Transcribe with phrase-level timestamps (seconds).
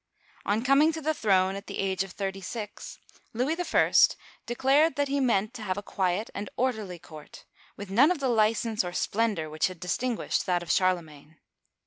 [0.47, 2.97] On coming to the throne at the age of thirty six,
[3.33, 3.93] Louis I.
[4.47, 7.45] declared that he meant to have a quiet and orderly court,
[7.77, 11.37] with none of the license or splendor which had distin guished that of Charlemagne.